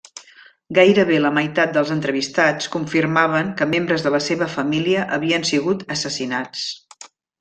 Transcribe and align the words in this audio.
Gairebé 0.77 1.17
la 1.25 1.31
meitat 1.35 1.75
dels 1.75 1.91
entrevistats 1.95 2.71
confirmaven 2.77 3.51
que 3.61 3.67
membres 3.75 4.07
de 4.07 4.13
la 4.15 4.23
seva 4.29 4.49
família 4.55 5.05
havien 5.19 5.47
sigut 5.51 5.85
assassinats. 5.99 6.65